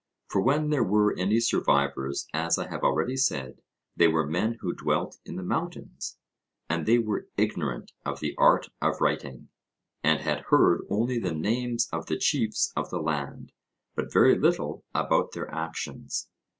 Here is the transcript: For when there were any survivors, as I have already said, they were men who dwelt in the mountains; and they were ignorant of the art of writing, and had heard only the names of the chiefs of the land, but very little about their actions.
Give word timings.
For 0.25 0.41
when 0.41 0.71
there 0.71 0.83
were 0.83 1.15
any 1.15 1.39
survivors, 1.39 2.27
as 2.33 2.57
I 2.57 2.67
have 2.69 2.81
already 2.81 3.15
said, 3.15 3.61
they 3.95 4.07
were 4.07 4.25
men 4.25 4.57
who 4.61 4.73
dwelt 4.73 5.19
in 5.25 5.35
the 5.35 5.43
mountains; 5.43 6.17
and 6.67 6.87
they 6.87 6.97
were 6.97 7.27
ignorant 7.37 7.91
of 8.03 8.19
the 8.19 8.33
art 8.35 8.69
of 8.81 8.99
writing, 8.99 9.49
and 10.03 10.19
had 10.19 10.45
heard 10.49 10.87
only 10.89 11.19
the 11.19 11.35
names 11.35 11.87
of 11.93 12.07
the 12.07 12.17
chiefs 12.17 12.73
of 12.75 12.89
the 12.89 12.97
land, 12.97 13.51
but 13.95 14.11
very 14.11 14.35
little 14.35 14.83
about 14.95 15.33
their 15.33 15.53
actions. 15.53 16.27